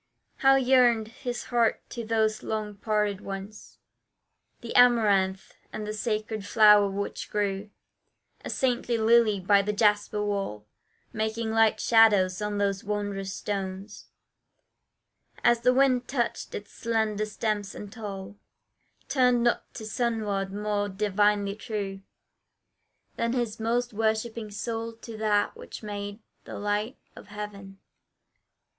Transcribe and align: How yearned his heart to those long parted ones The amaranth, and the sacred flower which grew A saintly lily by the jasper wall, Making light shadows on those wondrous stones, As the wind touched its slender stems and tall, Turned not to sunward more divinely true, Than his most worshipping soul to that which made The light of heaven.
How 0.37 0.55
yearned 0.55 1.09
his 1.09 1.43
heart 1.43 1.87
to 1.91 2.03
those 2.03 2.41
long 2.41 2.73
parted 2.77 3.21
ones 3.21 3.77
The 4.61 4.75
amaranth, 4.75 5.53
and 5.71 5.85
the 5.85 5.93
sacred 5.93 6.43
flower 6.43 6.89
which 6.89 7.29
grew 7.29 7.69
A 8.43 8.49
saintly 8.49 8.97
lily 8.97 9.39
by 9.39 9.61
the 9.61 9.73
jasper 9.73 10.25
wall, 10.25 10.65
Making 11.13 11.51
light 11.51 11.79
shadows 11.79 12.41
on 12.41 12.57
those 12.57 12.83
wondrous 12.83 13.31
stones, 13.31 14.07
As 15.43 15.59
the 15.61 15.71
wind 15.71 16.07
touched 16.07 16.55
its 16.55 16.71
slender 16.73 17.27
stems 17.27 17.75
and 17.75 17.93
tall, 17.93 18.39
Turned 19.07 19.43
not 19.43 19.71
to 19.75 19.85
sunward 19.85 20.51
more 20.51 20.89
divinely 20.89 21.53
true, 21.55 22.01
Than 23.17 23.33
his 23.33 23.59
most 23.59 23.93
worshipping 23.93 24.49
soul 24.49 24.93
to 24.93 25.15
that 25.17 25.55
which 25.55 25.83
made 25.83 26.23
The 26.45 26.57
light 26.57 26.97
of 27.15 27.27
heaven. 27.27 27.77